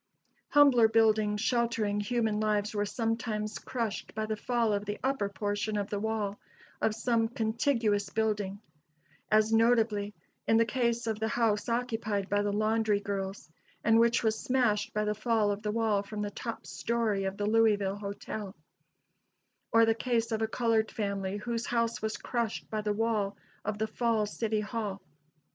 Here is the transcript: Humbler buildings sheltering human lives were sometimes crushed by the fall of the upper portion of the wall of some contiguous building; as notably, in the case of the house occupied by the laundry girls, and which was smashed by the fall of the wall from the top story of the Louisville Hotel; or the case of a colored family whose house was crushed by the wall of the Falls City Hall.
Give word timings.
Humbler 0.49 0.87
buildings 0.87 1.41
sheltering 1.41 1.99
human 1.99 2.39
lives 2.39 2.73
were 2.73 2.87
sometimes 2.87 3.59
crushed 3.59 4.15
by 4.15 4.25
the 4.25 4.35
fall 4.35 4.73
of 4.73 4.85
the 4.85 4.97
upper 5.03 5.29
portion 5.29 5.77
of 5.77 5.91
the 5.91 5.99
wall 5.99 6.39
of 6.81 6.95
some 6.95 7.27
contiguous 7.27 8.09
building; 8.09 8.59
as 9.29 9.53
notably, 9.53 10.15
in 10.47 10.57
the 10.57 10.65
case 10.65 11.05
of 11.05 11.19
the 11.19 11.27
house 11.27 11.69
occupied 11.69 12.29
by 12.29 12.41
the 12.41 12.51
laundry 12.51 12.99
girls, 12.99 13.51
and 13.83 13.99
which 13.99 14.23
was 14.23 14.39
smashed 14.39 14.91
by 14.91 15.05
the 15.05 15.13
fall 15.13 15.51
of 15.51 15.61
the 15.61 15.71
wall 15.71 16.01
from 16.01 16.23
the 16.23 16.31
top 16.31 16.65
story 16.65 17.25
of 17.25 17.37
the 17.37 17.45
Louisville 17.45 17.97
Hotel; 17.97 18.55
or 19.71 19.85
the 19.85 19.93
case 19.93 20.31
of 20.31 20.41
a 20.41 20.47
colored 20.47 20.89
family 20.89 21.37
whose 21.37 21.67
house 21.67 22.01
was 22.01 22.17
crushed 22.17 22.67
by 22.71 22.81
the 22.81 22.91
wall 22.91 23.37
of 23.63 23.77
the 23.77 23.85
Falls 23.85 24.35
City 24.35 24.61
Hall. 24.61 24.99